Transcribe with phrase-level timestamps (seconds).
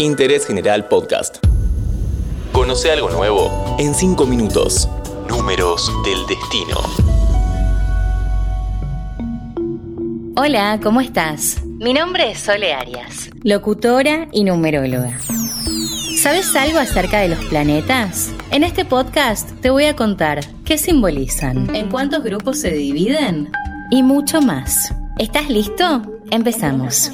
[0.00, 1.44] Interés General Podcast.
[2.52, 4.88] Conoce algo nuevo en 5 minutos.
[5.28, 6.80] Números del destino.
[10.36, 11.62] Hola, ¿cómo estás?
[11.66, 15.18] Mi nombre es Sole Arias, locutora y numeróloga.
[16.16, 18.30] ¿Sabes algo acerca de los planetas?
[18.50, 23.52] En este podcast te voy a contar qué simbolizan, en cuántos grupos se dividen
[23.90, 24.94] y mucho más.
[25.18, 26.00] ¿Estás listo?
[26.30, 27.10] Empezamos.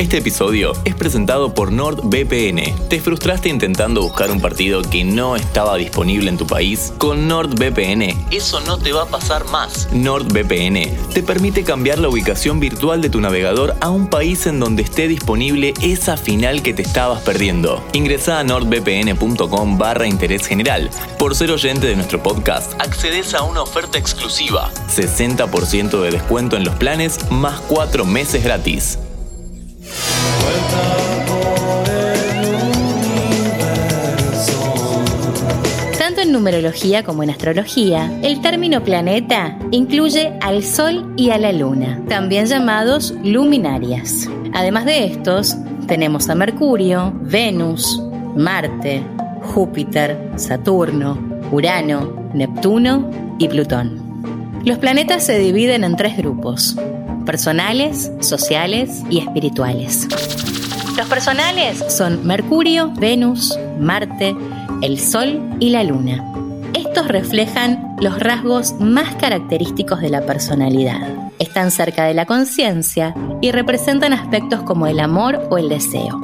[0.00, 2.88] Este episodio es presentado por NordVPN.
[2.88, 6.94] ¿Te frustraste intentando buscar un partido que no estaba disponible en tu país?
[6.96, 9.90] Con NordVPN eso no te va a pasar más.
[9.92, 14.84] NordVPN te permite cambiar la ubicación virtual de tu navegador a un país en donde
[14.84, 17.84] esté disponible esa final que te estabas perdiendo.
[17.92, 20.88] Ingresa a nordvpn.com barra interés general.
[21.18, 24.70] Por ser oyente de nuestro podcast, accedes a una oferta exclusiva.
[24.88, 28.98] 60% de descuento en los planes más 4 meses gratis.
[35.98, 41.52] Tanto en numerología como en astrología, el término planeta incluye al Sol y a la
[41.52, 44.28] Luna, también llamados luminarias.
[44.52, 48.02] Además de estos, tenemos a Mercurio, Venus,
[48.36, 49.02] Marte,
[49.42, 51.18] Júpiter, Saturno,
[51.52, 54.00] Urano, Neptuno y Plutón.
[54.64, 56.76] Los planetas se dividen en tres grupos,
[57.30, 60.08] personales, sociales y espirituales.
[60.96, 64.34] Los personales son Mercurio, Venus, Marte,
[64.82, 66.24] el Sol y la Luna.
[66.74, 71.30] Estos reflejan los rasgos más característicos de la personalidad.
[71.38, 76.20] Están cerca de la conciencia y representan aspectos como el amor o el deseo.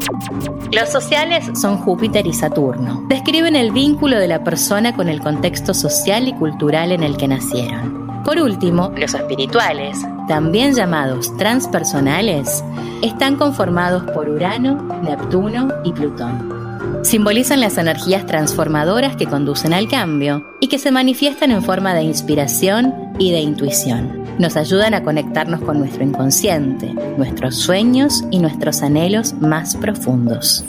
[0.72, 3.04] Los sociales son Júpiter y Saturno.
[3.08, 7.28] Describen el vínculo de la persona con el contexto social y cultural en el que
[7.28, 8.05] nacieron.
[8.26, 12.64] Por último, los espirituales, también llamados transpersonales,
[13.00, 17.04] están conformados por Urano, Neptuno y Plutón.
[17.04, 22.02] Simbolizan las energías transformadoras que conducen al cambio y que se manifiestan en forma de
[22.02, 24.24] inspiración y de intuición.
[24.40, 30.64] Nos ayudan a conectarnos con nuestro inconsciente, nuestros sueños y nuestros anhelos más profundos.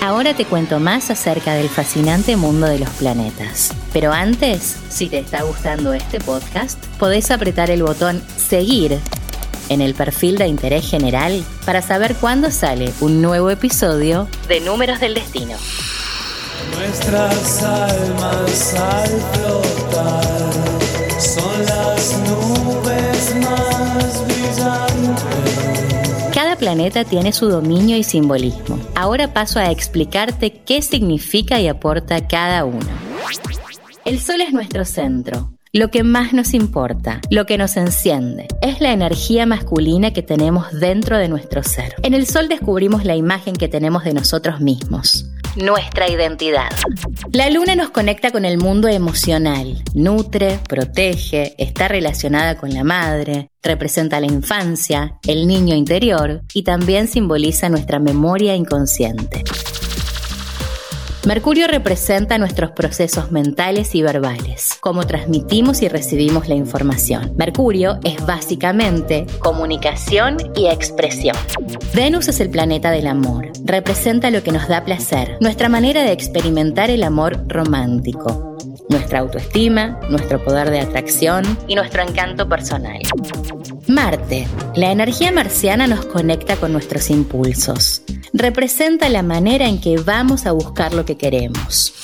[0.00, 3.72] Ahora te cuento más acerca del fascinante mundo de los planetas.
[3.92, 8.98] Pero antes, si te está gustando este podcast, podés apretar el botón Seguir
[9.68, 15.00] en el perfil de interés general para saber cuándo sale un nuevo episodio de Números
[15.00, 15.56] del Destino.
[16.76, 20.50] Nuestras almas al flotar
[21.18, 25.87] son las nubes más brillantes.
[26.58, 28.78] Planeta tiene su dominio y simbolismo.
[28.94, 32.86] Ahora paso a explicarte qué significa y aporta cada uno.
[34.04, 38.80] El Sol es nuestro centro, lo que más nos importa, lo que nos enciende, es
[38.80, 41.94] la energía masculina que tenemos dentro de nuestro ser.
[42.02, 45.26] En el Sol descubrimos la imagen que tenemos de nosotros mismos,
[45.58, 46.68] nuestra identidad.
[47.32, 53.50] La luna nos conecta con el mundo emocional, nutre, protege, está relacionada con la madre,
[53.62, 59.44] representa la infancia, el niño interior y también simboliza nuestra memoria inconsciente.
[61.28, 67.34] Mercurio representa nuestros procesos mentales y verbales, cómo transmitimos y recibimos la información.
[67.36, 71.36] Mercurio es básicamente comunicación y expresión.
[71.94, 76.12] Venus es el planeta del amor, representa lo que nos da placer, nuestra manera de
[76.12, 78.56] experimentar el amor romántico,
[78.88, 83.02] nuestra autoestima, nuestro poder de atracción y nuestro encanto personal.
[83.86, 84.48] Marte.
[84.76, 88.02] La energía marciana nos conecta con nuestros impulsos.
[88.32, 91.94] Representa la manera en que vamos a buscar lo que queremos.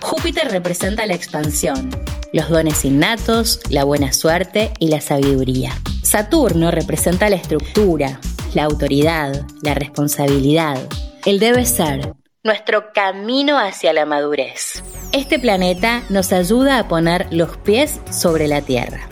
[0.00, 1.90] Júpiter representa la expansión,
[2.32, 5.72] los dones innatos, la buena suerte y la sabiduría.
[6.02, 8.20] Saturno representa la estructura,
[8.54, 10.78] la autoridad, la responsabilidad,
[11.26, 14.82] el debe ser, nuestro camino hacia la madurez.
[15.12, 19.08] Este planeta nos ayuda a poner los pies sobre la Tierra.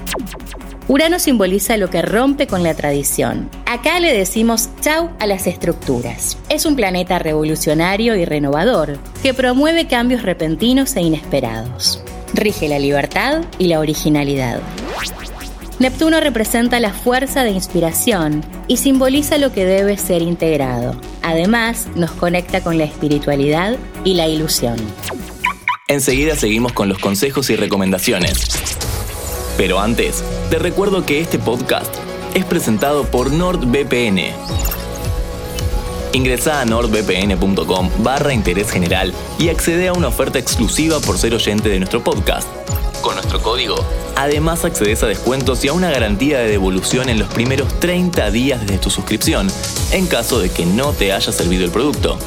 [0.88, 3.50] Urano simboliza lo que rompe con la tradición.
[3.66, 6.38] Acá le decimos chau a las estructuras.
[6.48, 12.00] Es un planeta revolucionario y renovador que promueve cambios repentinos e inesperados.
[12.34, 14.60] Rige la libertad y la originalidad.
[15.80, 21.00] Neptuno representa la fuerza de inspiración y simboliza lo que debe ser integrado.
[21.20, 24.76] Además, nos conecta con la espiritualidad y la ilusión.
[25.88, 28.85] Enseguida seguimos con los consejos y recomendaciones.
[29.56, 31.94] Pero antes, te recuerdo que este podcast
[32.34, 34.20] es presentado por NordVPN.
[36.12, 41.68] Ingresa a nordvpn.com barra interés general y accede a una oferta exclusiva por ser oyente
[41.68, 42.48] de nuestro podcast.
[43.02, 43.76] Con nuestro código
[44.16, 48.62] Además accedes a descuentos y a una garantía de devolución en los primeros 30 días
[48.62, 49.46] desde tu suscripción,
[49.92, 52.18] en caso de que no te haya servido el producto.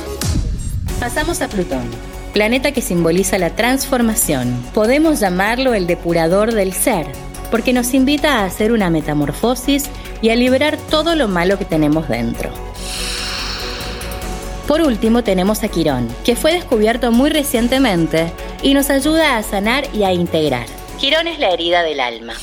[1.00, 1.90] Pasamos a Plutón,
[2.30, 4.64] planeta que simboliza la transformación.
[4.74, 7.08] Podemos llamarlo el depurador del ser,
[7.52, 9.90] porque nos invita a hacer una metamorfosis
[10.22, 12.50] y a liberar todo lo malo que tenemos dentro.
[14.68, 18.32] Por último tenemos a Quirón, que fue descubierto muy recientemente
[18.62, 20.68] y nos ayuda a sanar y a integrar.
[21.00, 22.36] Quirón es la herida del alma.